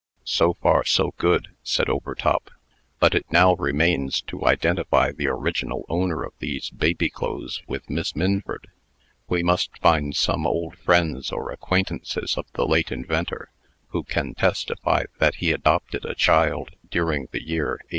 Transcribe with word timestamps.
"So 0.25 0.55
far, 0.55 0.83
so 0.83 1.13
good," 1.19 1.49
said 1.61 1.87
Overtop; 1.87 2.49
"but 2.99 3.13
it 3.13 3.31
now 3.31 3.53
remains 3.53 4.19
to 4.21 4.47
identify 4.47 5.11
the 5.11 5.27
original 5.27 5.85
owner 5.89 6.23
of 6.23 6.33
these 6.39 6.71
baby 6.71 7.07
clothes 7.07 7.61
with 7.67 7.87
Miss 7.87 8.15
Minford. 8.15 8.69
We 9.27 9.43
must 9.43 9.77
find 9.77 10.15
some 10.15 10.47
old 10.47 10.75
friends 10.79 11.31
or 11.31 11.51
acquaintances 11.51 12.35
of 12.35 12.47
the 12.53 12.65
late 12.65 12.91
inventor, 12.91 13.51
who 13.89 14.01
can 14.01 14.33
testify 14.33 15.03
that 15.19 15.35
he 15.35 15.51
adopted 15.51 16.03
a 16.05 16.15
child 16.15 16.71
during 16.89 17.27
the 17.31 17.47
year 17.47 17.75
18 17.83 17.89